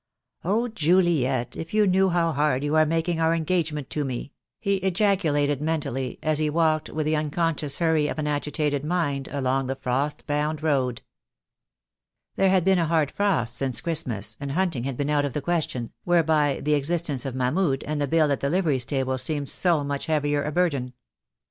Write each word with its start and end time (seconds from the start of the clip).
"Oh, 0.43 0.67
Juliet, 0.67 1.55
if 1.55 1.75
you 1.75 1.85
knew 1.85 2.09
how 2.09 2.31
hard 2.31 2.63
you 2.63 2.75
are 2.75 2.87
making 2.87 3.19
our 3.19 3.35
engagement 3.35 3.91
to 3.91 4.03
me," 4.03 4.31
he 4.59 4.77
ejaculated 4.77 5.61
mentally, 5.61 6.17
as 6.23 6.39
he 6.39 6.49
walked, 6.49 6.89
with 6.89 7.05
the 7.05 7.15
unconscious 7.15 7.77
hurry 7.77 8.07
of 8.07 8.17
an 8.17 8.25
agitated 8.25 8.83
mind, 8.83 9.27
along 9.27 9.67
the 9.67 9.75
frost 9.75 10.25
bound 10.25 10.63
road. 10.63 11.03
3 11.03 11.03
I 11.03 11.03
8 11.03 11.03
THE 11.03 11.03
DAY 11.03 11.03
WILL 11.03 11.47
COME. 11.51 12.33
There 12.37 12.49
had 12.49 12.65
been 12.65 12.79
a 12.79 12.87
hard 12.87 13.11
frost 13.11 13.55
since 13.55 13.79
Christmas, 13.81 14.37
and 14.39 14.51
hunting 14.53 14.85
had 14.85 14.97
been 14.97 15.11
out 15.11 15.23
of 15.25 15.33
the 15.33 15.39
question, 15.39 15.91
whereby 16.03 16.61
the 16.63 16.73
ex 16.73 16.89
istence 16.89 17.23
of 17.27 17.35
Mahmud, 17.35 17.83
and 17.83 18.01
the 18.01 18.07
bill 18.07 18.31
at 18.31 18.39
the 18.39 18.49
livery 18.49 18.79
stable 18.79 19.19
seemed 19.19 19.49
so 19.49 19.83
much 19.83 20.07
the 20.07 20.13
heavier 20.13 20.41
a 20.43 20.51
burden. 20.51 20.93